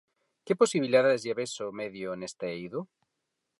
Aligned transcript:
Que 0.45 0.53
posibilidades 0.61 1.21
lle 1.25 1.37
ves 1.39 1.53
ao 1.59 1.71
medio 1.81 2.07
neste 2.19 2.45
eido? 2.57 2.79